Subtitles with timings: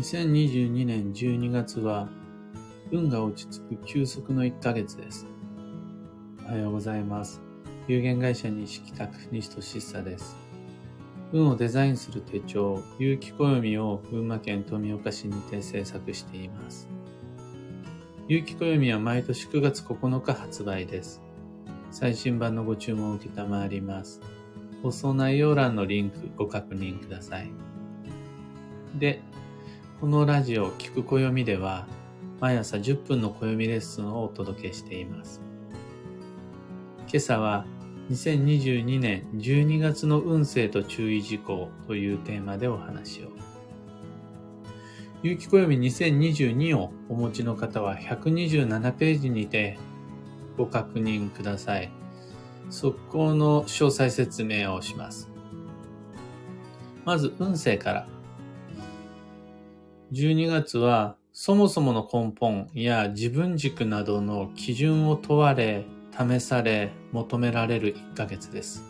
[0.00, 2.08] 2022年12月は
[2.90, 5.26] 運が落ち着く休息の1ヶ月です。
[6.46, 7.42] おはようございます。
[7.86, 10.38] 有限会社西北区西俊久です。
[11.34, 16.88] 運をデザインする手帳、有機暦を群馬県富岡市にて制作しています。
[18.26, 21.20] 有機暦は毎年9月9日発売です。
[21.90, 24.22] 最新版のご注文を受けたまわります。
[24.82, 27.50] 放送内容欄のリンクご確認ください。
[28.98, 29.22] で、
[30.00, 31.86] このラジオ聞く暦では
[32.40, 35.42] 毎朝10分の暦レッスンをお届けしています。
[37.06, 37.66] 今朝は
[38.08, 43.28] 2022年12月の運勢と注意事項というテーマでお話を。
[45.22, 49.78] 有機暦2022をお持ちの方は127ページにて
[50.56, 51.92] ご確認ください。
[52.70, 55.28] 速攻の詳細説明をします。
[57.04, 58.19] まず運勢から。
[60.12, 68.82] 12月はそもそもの根本や自分軸などの基準を問われ、試され、求められる1ヶ月です。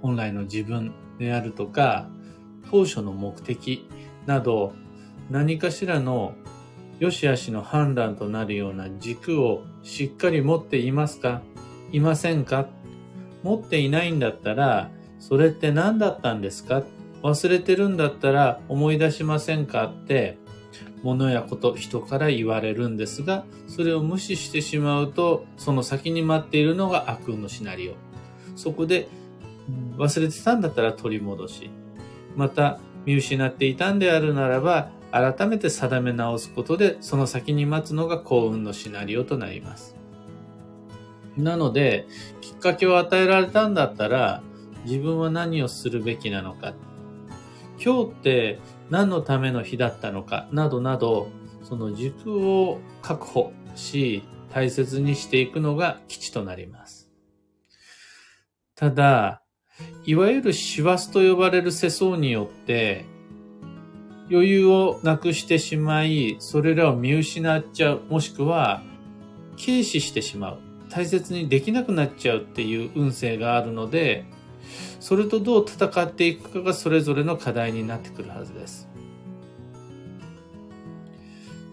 [0.00, 2.08] 本来の自分であるとか、
[2.70, 3.88] 当初の目的
[4.26, 4.72] など、
[5.30, 6.34] 何かしらの
[7.00, 11.42] 良し悪しの判断となるような軸をしっかり持っていますか？
[11.90, 12.68] いませんか？
[13.42, 16.84] 持っていないんだったら、それって何だったんですか？
[17.24, 19.86] 忘れてるんだったら思い出しませんか？
[19.86, 20.36] って、
[21.02, 27.94] 物やこと、人から言われるんですが、それを無視してしまうと、その先に待っているのが悪運のシナリオ。
[28.56, 29.08] そこで、
[29.96, 31.70] 忘れてたんだったら取り戻し、
[32.36, 39.96] また見失っていたんであるならば、改めて定め直すことで、その先に待つのが幸運のシナリオとなります。
[41.38, 42.06] なので、
[42.42, 44.42] きっかけを与えられたんだったら、
[44.84, 46.74] 自分は何をするべきなのか。
[47.82, 48.58] 今日って
[48.90, 51.28] 何のための日だったのか、などなど、
[51.62, 54.22] その軸を確保し、
[54.52, 57.10] 大切にしていくのが基地となります。
[58.76, 59.42] ただ、
[60.04, 63.04] いわゆる師走と呼ばれる世相によって、
[64.30, 68.82] 余裕をなくしてしまい、それらを見失っちゃう、もしくは、
[69.56, 70.58] 軽視してしまう。
[70.90, 74.24] 大切にできなくなっちゃうっていう運勢があるので、
[75.00, 78.88] それとどう戦っていくかがそれぞれの課題になってくるはずです。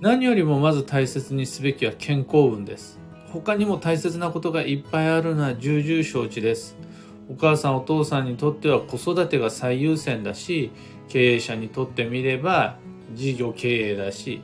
[0.02, 3.00] 何よりもまず大切にすべきは健康運です。
[3.32, 6.76] 他にも大切なことがいっぱいあるのは重々承知です。
[7.30, 10.72] お母さんお父さんにとっては子育てが最優先だし、
[11.08, 12.78] 経営者にとってみれば
[13.14, 14.42] 事業経営だし、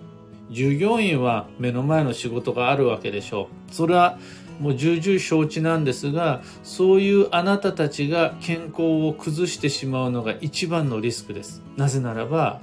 [0.51, 3.73] 従業員は目の前の仕事があるわけでしょう。
[3.73, 4.19] それは
[4.59, 11.63] もう重々承知なんですが、そういうあなたたちが健康を崩してしまうのが一番のリスクです。
[11.75, 12.59] なぜならば、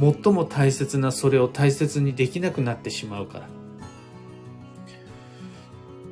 [0.00, 3.48] 最も大切なそれを大切にできなくなってしまうから。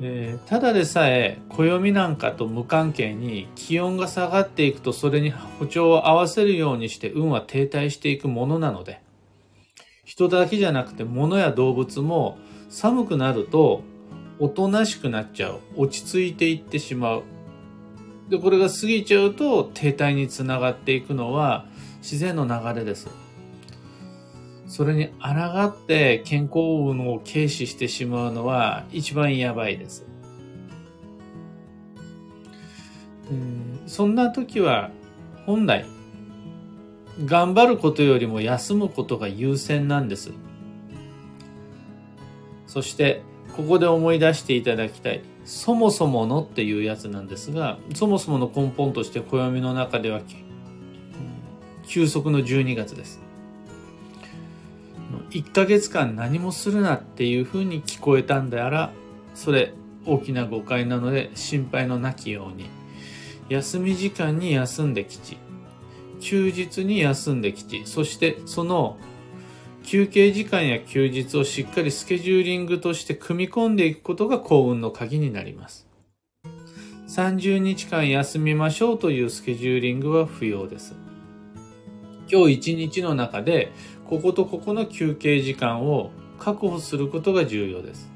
[0.01, 9.01] えーただでさえ暦なんかと無関係に気温が下がっていくとそれに歩調を合わせるようにして運は停滞していくものなので
[10.03, 12.37] 人だけじゃなくて物や動物も
[12.69, 13.83] 寒くなると
[14.39, 17.23] おとなしくなっちゃう落ち着いていってしまう
[18.29, 21.65] でこれが過ぎちゃうと停滞につながっていくのは
[21.99, 23.07] 自然の流れです
[24.73, 30.03] それに抗って健康運を軽視してしまうのは一番やばいです。
[33.29, 34.89] うんそんな時は
[35.45, 35.85] 本来
[37.23, 40.31] 頑張ることよりも休むことが優先なんです。
[42.65, 43.21] そして
[43.55, 50.21] ここで思い出していただきたいそもそものっていうやつなんですがそもそもの根本として暦の中では
[51.87, 53.21] 休息の12月です。
[55.29, 58.91] 1ヶ月間何もするなっていう風に聞こえたんであら、
[59.35, 59.73] それ
[60.05, 62.69] 大きな誤解なので心配のなきように。
[63.49, 65.37] 休み時間に休んできち。
[66.19, 67.83] 休日に休んできち。
[67.85, 68.97] そしてその
[69.93, 75.87] 休憩時間や休日をしっかりスケジューリングとして組み込んでいくことが幸運の鍵になります。
[77.09, 80.95] 30日間休みましょうというスケジューリングは不要です。
[82.27, 83.71] 今日一日の中で
[84.07, 88.09] こことここの休憩時間を確保することが重要です。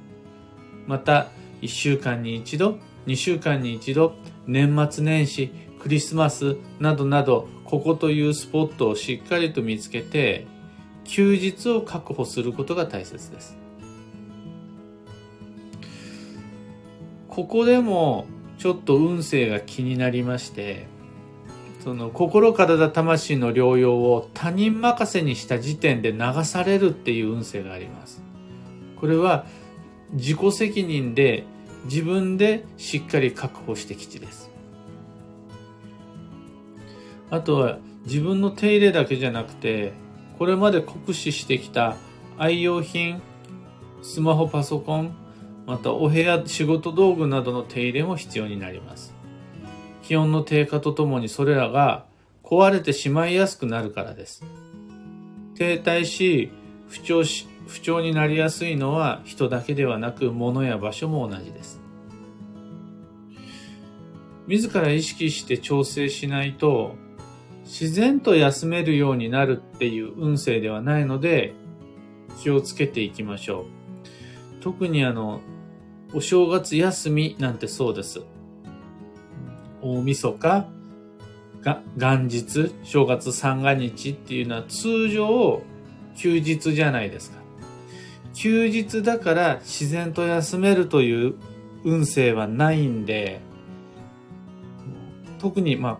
[0.87, 1.27] また、
[1.61, 4.15] 1週間に一度、2週間に一度、
[4.47, 10.47] 年末年始、クリスマスなどなど、ここというスポットをしっかりと見つけて、
[11.07, 13.57] 休日を確保することが大切です。
[17.27, 18.25] ここでも
[18.57, 20.87] ちょっと運勢が気になりまして、
[21.83, 28.21] その心体魂の療養を他人任せにした時点で流されるっていう運勢があります。
[28.99, 29.45] これは
[30.13, 31.45] 自己責任で
[31.85, 34.51] 自分でしっかり確保して基地です。
[37.29, 39.93] あとは自分の手入れだけじゃなくて、
[40.37, 41.95] これまで酷使してきた
[42.37, 43.21] 愛用品、
[44.01, 45.15] スマホ、パソコン、
[45.65, 49.13] またお部屋、仕事道具などの手入れも必要になります。
[50.03, 52.05] 気温の低下とともにそれらが
[52.43, 54.43] 壊れてしまいやすくなるからです。
[55.55, 56.51] 停滞し、
[56.87, 61.81] 不調し、不調になりやすいのは人だけではなく物や場所も同じです。
[64.47, 66.95] 自ら意識して調整しないと
[67.67, 71.53] 自然と休めるようになるっていう運勢ではないので
[72.41, 73.65] 気をつけていきましょう。
[74.61, 75.41] 特にあの、
[76.13, 78.21] お正月休みなんてそうです。
[79.81, 80.67] 大晦日、
[81.61, 85.61] が元日、正月三が日っていうのは通常
[86.15, 87.37] 休日じゃないですか。
[88.33, 91.35] 休日だから自然と休めるという
[91.83, 93.41] 運勢はないんで、
[95.39, 95.99] 特にまあ、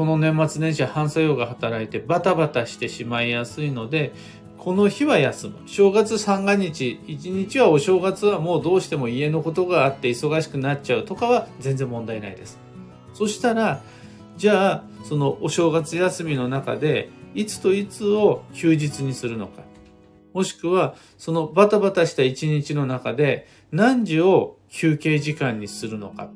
[0.00, 4.14] この年末年始は反作用が働いてバタバタしてしまいやすいので、
[4.56, 5.58] この日は休む。
[5.66, 12.58] 正月三が日、一日はお正月はもうどうしても家のことがあって忙しくなっちゃうとかは全然問題ないです。
[13.12, 13.82] そしたら、
[14.38, 19.60] じゃあ、そのお正月休みの中で、いつといつを休日にするのか。
[20.32, 26.30] もしくは、そのバタバタした一日の中で何時を休憩時間にするのか。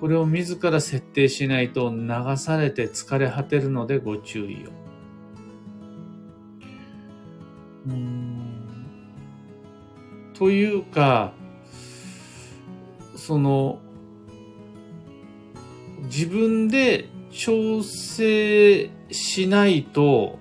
[0.00, 4.80] これを自ら設定しないと流されて疲れ果てるのでご注意を。
[10.34, 11.32] というか、
[13.14, 13.78] その、
[16.04, 20.38] 自分で調整しないと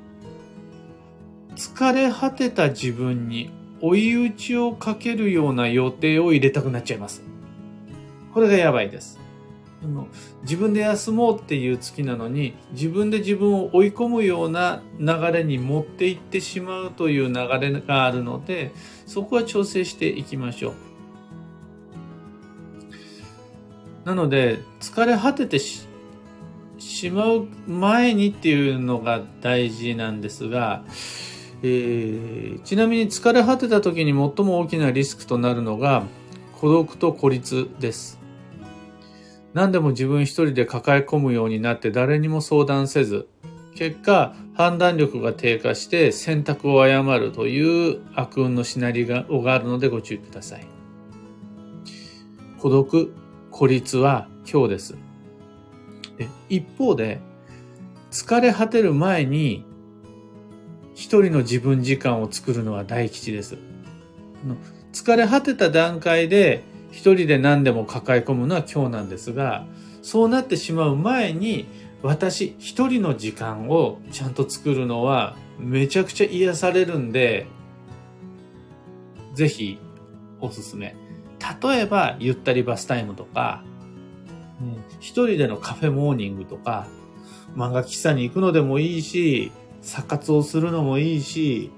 [1.56, 3.52] 疲れ果てた自分に
[3.82, 7.24] 追い打ちをかけるような予定を入れたくなっちゃいます。
[8.34, 9.19] これがやばいです。
[9.84, 10.08] あの
[10.42, 18.74] 自分で休もうっていう月なのに自分で自分を追い込むような流れに持っていってしまうという流れがあるので
[19.06, 20.74] そこは調整していきましょう。
[24.06, 25.88] なので疲れ果ててし
[27.12, 30.84] まう前にっていうのが大事なんですが
[31.62, 36.04] えー、ちなみに疲れ果てた時に最も大きなリスクとなるのが
[36.60, 38.19] 孤独と孤立です。
[39.54, 43.28] 何でも自分一人で抱え込むようになって誰にも相談せず、
[43.76, 50.68] 結果判断力が低下して選択を誤るという悪運のシナリオがあるのでご注意ください。
[52.60, 53.14] 孤独、
[53.52, 54.98] 孤立は今日です。
[56.50, 57.22] 一方で、
[58.12, 59.66] 疲れ果てる前に
[60.94, 63.58] 一人の自分時間を作るのは大吉です。
[64.92, 69.66] 疲れ果てた段階で一人で何でも抱え込むのは今日なんですが、
[70.02, 71.68] そうなってしまう前に
[72.02, 77.48] 私一人の時間をちゃんと作るのはめちゃくちゃ癒されるんで、
[79.34, 79.80] ぜひ
[80.42, 80.96] おすすめ。
[81.62, 83.64] 例えばゆったりバスタイムとか、
[85.00, 86.88] 一人でのカフェモーニングとか、
[87.56, 89.52] 漫画喫茶に行くのでもいいし、
[89.82, 91.72] サ活をするのもいいし、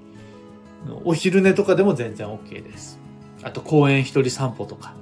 [1.04, 2.98] お昼寝とかでも全然 OK です。
[3.42, 4.94] あと公園一人散歩とか。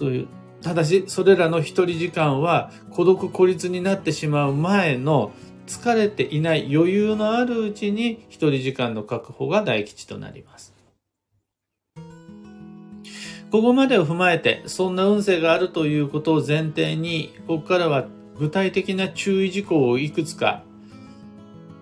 [0.00, 0.28] そういう、
[0.62, 5.32] ただし、それらの一人時間は孤独孤立になってしまう前の
[5.66, 10.72] 疲れていない余裕のあるうちに一人時間の確保が大吉となります。
[13.50, 18.06] ここまでを踏まえて、そんな運勢があるということを前提に、ここからは
[18.38, 20.62] 具体的な注意事項をいくつか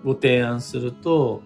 [0.03, 1.41] ご提案すると、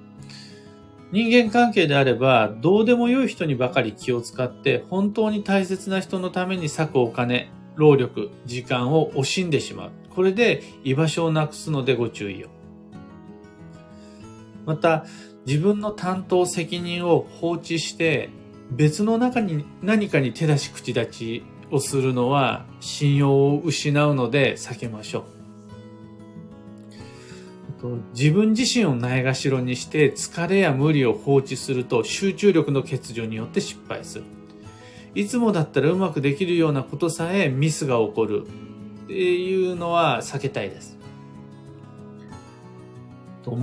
[1.13, 9.91] 人間関係であれば、どうでもよい人にばかり気を使って、本当に大切な人のために割くお金、労力、時間を惜しんでしまう。
[10.09, 12.47] これで居場所をなくすのでご注意を。
[14.65, 15.05] また、
[15.45, 18.31] 自分の担当責任を放置して、
[18.71, 25.42] 別の中に何かに手出し口立ちをするのは信用を失うので避けましょう。
[28.13, 34.23] 自分自身をないがしろにして疲れや無理を放置すると集中力の欠如によって失敗する。
[35.15, 38.47] いつもだったらうまくできるようなことさえミスが起こる
[39.03, 40.97] っていうのは避けたいです。
[43.45, 43.55] 最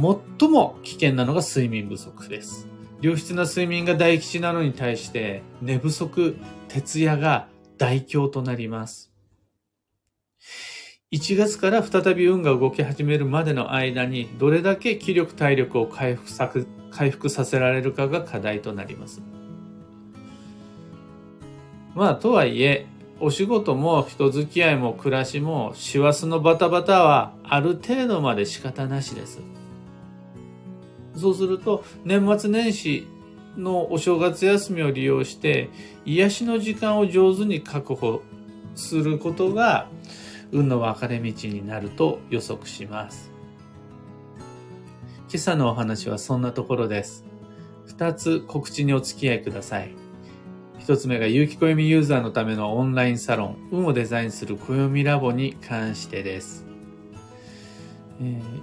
[0.48, 2.68] も危険なのが睡眠不足です。
[3.00, 6.36] 良質な睡眠が大吉なのに対して寝不足、
[6.68, 7.48] 徹夜が
[7.78, 9.09] 大凶となります。
[11.12, 16.52] 1月から再び運が動き始めるまでの間にどれだけ気力体力を回復さ
[16.92, 19.20] 回復させられるかが課題となります。
[21.96, 22.86] まあとはいえ
[23.18, 29.40] お仕事も人付き合いも暮らしも師走のバタバタはある程度まで仕方なしです。
[31.16, 33.08] そうすると年末年始
[33.56, 35.70] のお正月休みを利用して
[36.04, 38.22] 癒しの時間を上手に確保
[38.76, 39.88] することが
[40.52, 43.32] 運の分かれ道になると予測します。
[45.28, 47.24] 今朝のお話はそんなところです。
[47.86, 49.94] 二つ告知にお付き合いください。
[50.78, 56.66] 一つ目が有機暦ユーザーのためのオンラインサロン、運をデザインする暦ラボに関してです。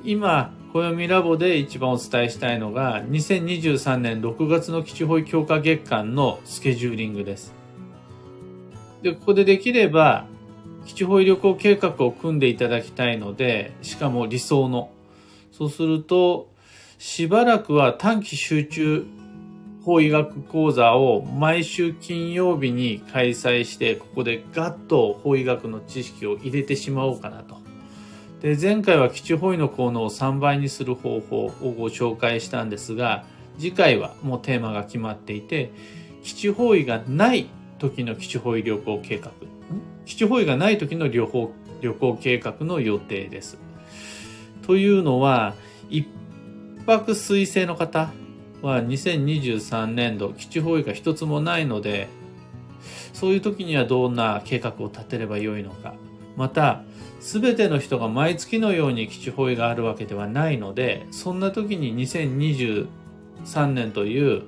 [0.03, 7.53] 今、暦ラボで一番お伝えしたいのが、2023年6月の基地保育強化月間のスケジューリングです。
[9.01, 10.25] で、ここでできれば、
[10.88, 14.89] 基地保育旅行計画を組んでいただきたいので、しかも理想の。
[15.51, 16.50] そうすると、
[16.98, 19.06] しばらくは短期集中
[19.84, 27.58] 法医学講座を毎週金曜日に開催して、ここでガッと法医学の知識を入れてしまおうかなと。
[28.41, 33.25] で、前回は基地保医の効能を3倍にする方法をご紹介したんですが、
[33.60, 35.70] 次回はもうテーマが決まっていて、
[36.24, 39.32] 基地方位がない時の基地方位旅行計画
[40.08, 43.58] 基地方位がない時の旅行旅行計画の予定です。
[44.66, 45.54] というのは、
[45.90, 46.08] 一
[46.88, 48.12] 泊水星の方
[48.62, 52.08] は2023年度基地方位が一つもないので、
[53.14, 55.94] そういう時にはどんな計画を立てればよいのか。
[56.36, 56.84] また、
[57.20, 62.88] すべての人が毎月のように基地方位があるわけではないので、そんな時に2023
[63.68, 64.44] 年という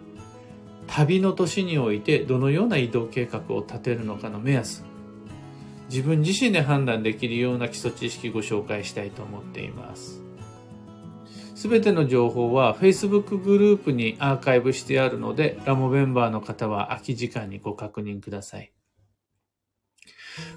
[0.88, 4.89] 旅の年においてどのような移動計画を立てるのかの目安
[5.90, 10.22] 自分自身で判断できるような基礎知識ご紹介したいと思っています。
[11.56, 18.72] すべての情報は Facebook グループにアーカイブしてあるので、ラモメンバーの方は空き時間にご確認ください。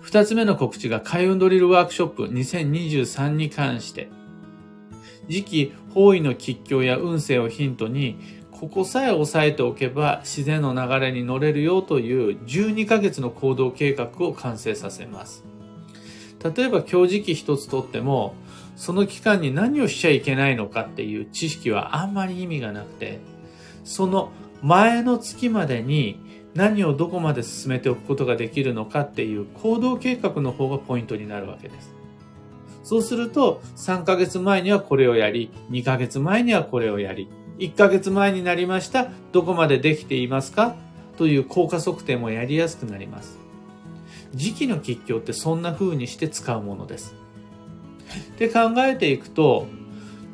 [0.01, 4.11] 二つ目の告知が開運ドリルワークショップ2023に関して、
[5.29, 15.45] 次期方位の吉凶や運勢をヒントにここさえ押さえておけば自然の流れに乗れるよという12ヶ月の行動計画を完成させます。
[16.57, 18.37] 例えば今日時期一つとっても、
[18.77, 23.19] その期間に何をしちゃいけないのかっていう知識はあんまり意味がなくて、
[23.83, 24.31] その
[24.63, 26.21] 前の月までに
[26.55, 31.93] 何をどこまで進めておくことができるのかっていう行動計画の方がポイントになるわけです。
[32.85, 37.29] そうすると、3ヶ月前にはこれをやり、2ヶ月前にはこれをやり、
[37.59, 39.09] 1ヶ月前になりました。
[39.33, 40.77] どこまでできていますか？
[41.17, 43.39] という効果測定もやりやすくなります。
[44.35, 47.15] 時期の吉凶ってそんな風にして使うものです。
[48.39, 49.67] で考えていくと、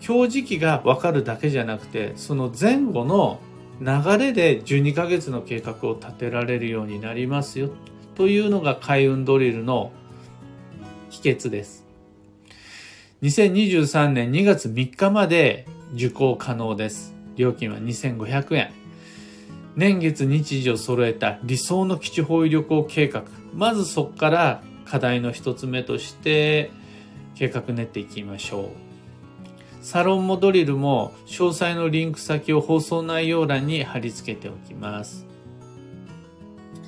[0.06, 3.40] 今日時期がわかるだけじゃなくて、その前後の
[3.80, 3.86] 流
[4.18, 7.70] れで12ヶ月の計画を立てられるようになりますよ。
[8.14, 9.92] というのが開運ドリルの
[11.10, 11.84] 秘訣です。
[13.22, 17.14] 2023年2月3日まで受講可能です。
[17.36, 18.72] 料金は2500円。
[19.76, 23.24] 年月日時を揃えた理想の基地方位旅行計画。
[23.54, 26.70] まずそこから課題の一つ目として
[27.34, 28.68] 計画練っていきましょう。
[29.80, 35.26] サロンもドリルも詳細のリンク先を放送内容欄に貼り付けておきます。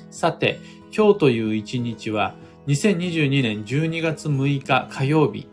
[0.09, 0.59] さて、
[0.95, 2.35] 今日という一日は
[2.67, 5.47] 2022年12月6日火曜日。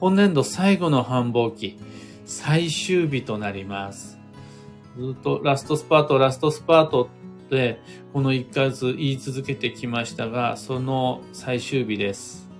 [0.00, 1.78] 本年度最後の繁忙期。
[2.26, 4.18] 最終日となります。
[4.98, 7.08] ずっとラストスパート、ラストスパート
[7.46, 7.80] って、
[8.12, 12.50] この1ヶ月言い続けてきましたが、その最終日です。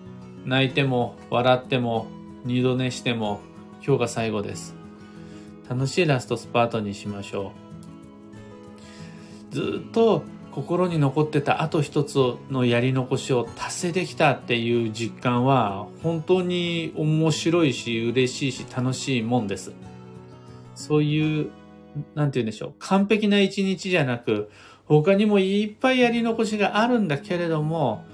[0.44, 2.06] 泣いても、笑っても、
[2.44, 3.40] 二度寝しても、
[3.84, 4.76] 今日が最後です。
[5.68, 7.52] 楽しいラストスパートにしましょ
[9.50, 9.54] う。
[9.54, 10.22] ずっと
[10.56, 12.16] 心に残ってたあと一つ
[12.48, 19.74] のやり残しを達成できたっていう実感は本当に面白いし嬉しいし楽しいもんです。
[20.74, 21.50] そういう、
[22.14, 22.74] なんて言うんでしょう。
[22.78, 24.50] 完璧な一日じゃなく、
[24.86, 28.06] 他にもいっぱいやり残しがあるんだけれども、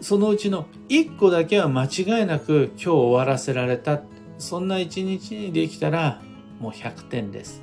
[0.00, 4.02] そのうちの一個だけは間違いなく今日終わらせられた。
[4.38, 6.20] そんな一日にできたら
[6.58, 7.62] もう100点です。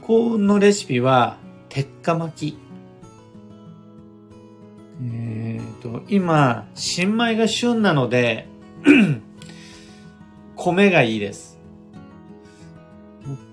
[0.00, 1.43] 幸運のレシピは
[1.74, 2.58] 鉄火巻き。
[5.02, 8.46] えっ、ー、と、今、新米が旬なので
[10.54, 11.58] 米がいいです。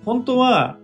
[0.05, 0.77] 本当は、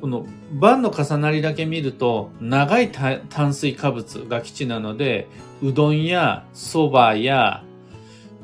[0.00, 5.26] この晩の重なりだけ見ると、長い炭水化物が基地なので、
[5.60, 7.64] うどんや蕎麦や、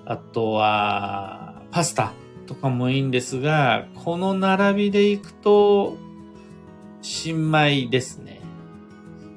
[0.04, 2.12] あとはパスタ
[2.47, 5.97] とかもいいんですが、この並びでいくと、
[7.02, 8.40] 新米ですね。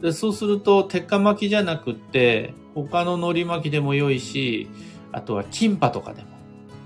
[0.01, 4.67] でそうすると、鉄火巻きじゃなくって、他の海苔巻きでも良いし、
[5.11, 6.27] あとはキンパとかでも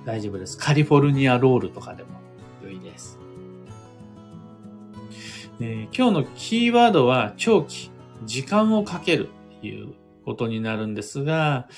[0.05, 0.57] 大丈夫です。
[0.57, 2.09] カリフォルニアロールとかでも
[2.63, 3.19] 良いです。
[5.61, 7.91] えー、今日のキーワードは長期、
[8.25, 9.29] 時間をかける
[9.61, 9.93] という
[10.25, 11.69] ことになるんですが、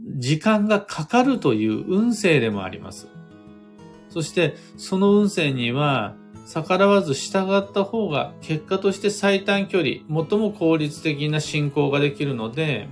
[0.00, 3.08] 時間がかかるという運勢でもあります。
[4.08, 12.88] そしてその運勢には逆らわず従った方が結果として最短距離、最も効率的な進行ができるので、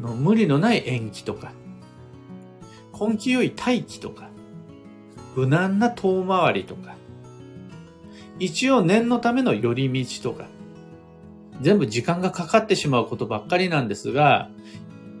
[0.00, 1.52] の無理のない延期とか、
[2.98, 4.30] 根気良い待機とか、
[5.36, 6.96] 無難な遠回りとか、
[8.38, 10.46] 一応念のための寄り道とか、
[11.60, 14.50] 全部時間がかかってしまうことばっかりなんですが、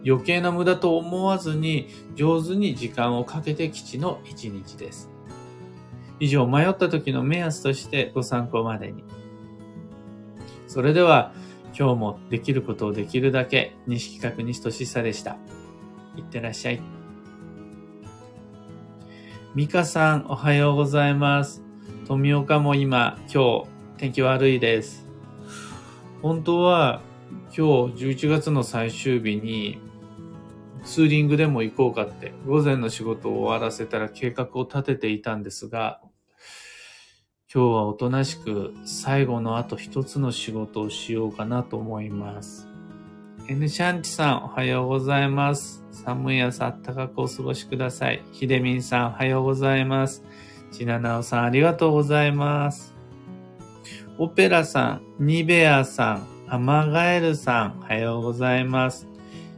[0.06, 5.10] 余計な無駄と思わずに上手に時間をかけて基地の一日です。
[6.20, 9.04] 以上、迷った時の目安としてご参考までに。
[10.66, 11.32] それでは、
[11.78, 15.36] 今日もできることをできるだけ、西企画西俊久でした。
[16.16, 16.80] いってらっしゃい。
[19.54, 21.62] ミカさん、おはようございます。
[22.06, 25.06] 富岡も今、今日、天気悪いです。
[26.20, 27.00] 本当は、
[27.56, 29.78] 今日11月の最終日に、
[30.84, 36.00] ツーリングでも行こうかって、午前の仕事を終わらせたら計画を立てていたんですが、
[37.50, 42.68] 今日はおとなしく最後のあと一つの仕事をしようかなと思います。
[43.48, 45.82] N シャンチさんおはようございます。
[45.90, 48.22] 寒い朝あったかくお過ごしください。
[48.32, 50.22] ひでみんさんおはようございます。
[50.72, 52.94] ちななおさんありがとうございます。
[54.18, 59.08] オペラさん、ニベアさん、アマガエルさんおはようございます。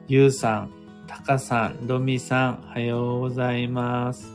[0.07, 0.71] ゆうさん、
[1.09, 4.31] タカさん、ロミさんおはようございます。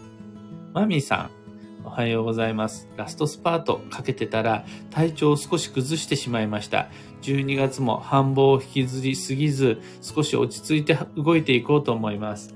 [0.74, 1.45] マミさん、
[1.86, 2.89] おはようございます。
[2.98, 6.90] ラストスパートかけてたら体調を少し崩してしまいました。
[7.22, 12.55] 12月も繁忙を引きずりすぎず少し落ち着いて動いていこうと思います。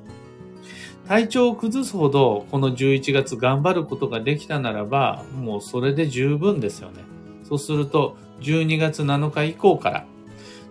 [1.08, 7.04] 体調を崩すほどこの11月頑張ることができたならばもうそれで十分ですよね。
[7.44, 10.06] そうすると12月7日以降から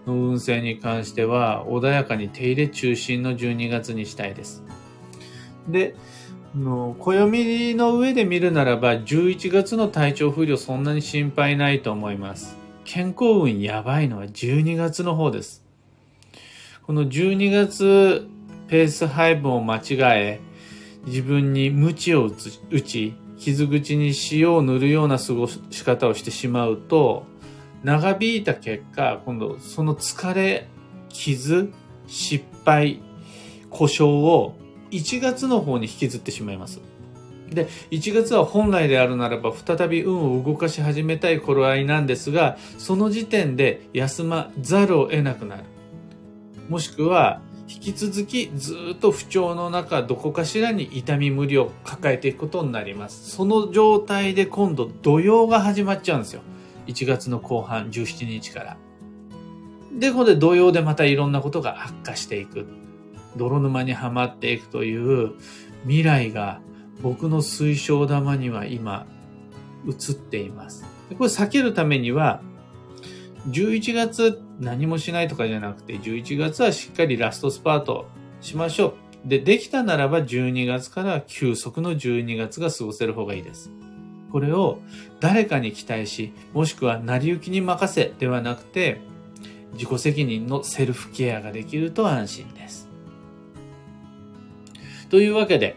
[0.06, 4.64] の運勢に関しては穏やかに手入れ中心の12月にしたいです。
[5.68, 5.94] で、
[6.54, 12.56] の暦の上で見るならば11月の体調不良そんなに心配ないと思います。
[12.84, 15.62] 健康運やばいのは12月の方です。
[16.82, 18.26] この12月
[18.68, 20.40] ペース配分を間違え
[21.04, 22.30] 自分に鞭を
[22.70, 27.24] 打ち傷口に塩を塗るような過ごし方をしてしまうと
[27.84, 30.66] 長引いた結果今度その疲れ
[31.08, 31.70] 傷
[32.06, 33.00] 失敗
[33.70, 34.54] 故障を
[34.90, 36.80] 1月の方に引きずってしまいます。
[37.50, 45.64] で、1月は本来であるならば再び運を動かし始めたい頃合いなんですが、その時点で休まざるを得なくなる。
[46.68, 53.30] もしくは、引き続きずっと不調の中、どこかしらに痛み無理を抱えていくことになります。
[53.30, 56.40] その状態で今度土曜が始まっちゃうんですよ。
[56.86, 58.76] 1月の後半17日から。
[59.92, 62.66] で、ここで土曜でまたいろんなことが悪化していく。
[63.36, 65.32] 泥沼にはまっていくという
[65.82, 66.60] 未来が
[67.02, 69.06] 僕の水晶玉には今
[69.86, 70.84] 映っています。
[71.16, 72.42] これ避けるためには
[73.48, 78.06] 11月何もしないとかじゃなくて11月はしっかりラストスパート
[78.40, 79.28] しましょう。
[79.28, 83.70] で、できたならば12月から休息の12月が過ごせる方がいいです。
[84.30, 84.80] これを
[85.20, 89.00] 誰かに期待し、もしくは成り行きに任せではなくて、
[89.74, 92.87] 自己責任のセルフケアができると安心です。
[95.10, 95.76] というわけで、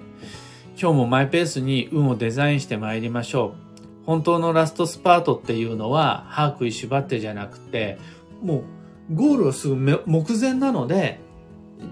[0.82, 3.56] 今日もマイペースに運をデザインして参りましょ
[4.04, 4.06] う。
[4.06, 7.98] 本当のラストスパートっていうのは、歯食いしばってじゃなくて、
[8.42, 8.64] も
[9.10, 10.02] うゴールはすぐ目
[10.40, 11.20] 前なので、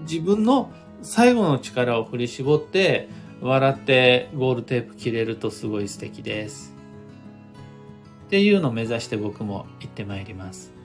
[0.02, 0.70] 自分の
[1.02, 3.08] 最後の力を振り絞って、
[3.40, 6.74] 笑ってゴールテープ切れるとすごい素敵です。
[8.26, 10.79] っていうのを目指して僕も行ってまいります。